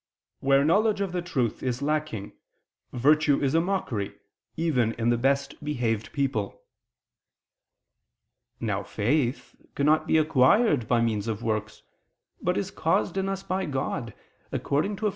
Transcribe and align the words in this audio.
Where 0.39 0.65
knowledge 0.65 0.99
of 0.99 1.11
the 1.11 1.21
truth 1.21 1.61
is 1.61 1.83
lacking, 1.83 2.31
virtue 2.91 3.39
is 3.39 3.53
a 3.53 3.61
mockery 3.61 4.15
even 4.57 4.93
in 4.93 5.11
the 5.11 5.17
best 5.19 5.63
behaved 5.63 6.11
people." 6.11 6.63
Now 8.59 8.81
faith 8.81 9.55
cannot 9.75 10.07
be 10.07 10.17
acquired 10.17 10.87
by 10.87 11.01
means 11.01 11.27
of 11.27 11.43
works, 11.43 11.83
but 12.41 12.57
is 12.57 12.71
caused 12.71 13.15
in 13.15 13.29
us 13.29 13.43
by 13.43 13.65
God, 13.65 14.15
according 14.51 14.95
to 14.95 15.05
Eph. 15.09 15.09